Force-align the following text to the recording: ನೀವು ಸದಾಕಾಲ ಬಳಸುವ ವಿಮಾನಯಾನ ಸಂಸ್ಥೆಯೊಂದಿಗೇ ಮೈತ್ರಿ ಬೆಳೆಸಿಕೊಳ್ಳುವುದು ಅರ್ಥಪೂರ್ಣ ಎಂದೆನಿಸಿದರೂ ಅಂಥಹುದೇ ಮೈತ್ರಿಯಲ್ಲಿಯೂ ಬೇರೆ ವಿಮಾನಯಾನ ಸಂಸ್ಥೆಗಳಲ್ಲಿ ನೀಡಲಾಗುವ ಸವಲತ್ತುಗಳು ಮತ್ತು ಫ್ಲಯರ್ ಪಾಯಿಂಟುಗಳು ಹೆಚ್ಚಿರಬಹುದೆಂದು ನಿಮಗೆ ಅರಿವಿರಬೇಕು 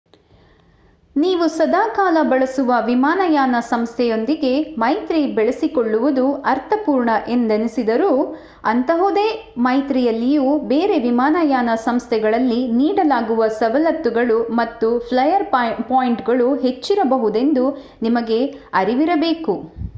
ನೀವು 1.15 1.45
ಸದಾಕಾಲ 1.47 2.17
ಬಳಸುವ 2.23 2.73
ವಿಮಾನಯಾನ 2.85 3.55
ಸಂಸ್ಥೆಯೊಂದಿಗೇ 3.67 4.51
ಮೈತ್ರಿ 4.77 5.25
ಬೆಳೆಸಿಕೊಳ್ಳುವುದು 5.31 6.23
ಅರ್ಥಪೂರ್ಣ 6.43 7.09
ಎಂದೆನಿಸಿದರೂ 7.27 8.09
ಅಂಥಹುದೇ 8.65 9.27
ಮೈತ್ರಿಯಲ್ಲಿಯೂ 9.57 10.57
ಬೇರೆ 10.67 10.97
ವಿಮಾನಯಾನ 10.99 11.75
ಸಂಸ್ಥೆಗಳಲ್ಲಿ 11.85 12.67
ನೀಡಲಾಗುವ 12.71 13.47
ಸವಲತ್ತುಗಳು 13.59 14.39
ಮತ್ತು 14.53 14.99
ಫ್ಲಯರ್ 15.09 15.47
ಪಾಯಿಂಟುಗಳು 15.51 16.55
ಹೆಚ್ಚಿರಬಹುದೆಂದು 16.57 17.65
ನಿಮಗೆ 18.01 18.41
ಅರಿವಿರಬೇಕು 18.73 19.55